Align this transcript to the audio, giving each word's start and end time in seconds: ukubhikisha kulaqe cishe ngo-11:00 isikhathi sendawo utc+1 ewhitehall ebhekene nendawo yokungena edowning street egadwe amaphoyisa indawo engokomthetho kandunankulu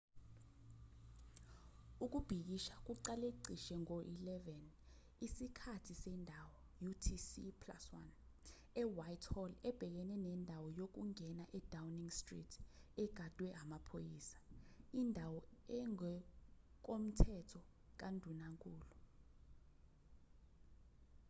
ukubhikisha 2.03 2.75
kulaqe 2.85 3.29
cishe 3.43 3.75
ngo-11:00 3.83 4.67
isikhathi 5.25 5.93
sendawo 6.01 6.55
utc+1 6.87 8.09
ewhitehall 8.81 9.51
ebhekene 9.69 10.15
nendawo 10.25 10.67
yokungena 10.79 11.43
edowning 11.57 12.11
street 12.19 12.51
egadwe 13.03 13.47
amaphoyisa 13.61 14.39
indawo 15.01 15.39
engokomthetho 15.77 17.61
kandunankulu 17.99 18.87